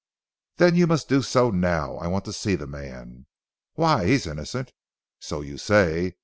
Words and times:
'""Then 0.57 0.73
you 0.73 0.87
must 0.87 1.09
do 1.09 1.21
so 1.21 1.51
now; 1.51 1.97
I 1.97 2.07
want 2.07 2.25
to 2.25 2.33
see 2.33 2.55
the 2.55 2.65
man." 2.65 3.27
"Why? 3.75 4.07
He 4.07 4.13
is 4.13 4.25
innocent." 4.25 4.73
"So 5.19 5.41
you 5.41 5.59
say. 5.59 6.15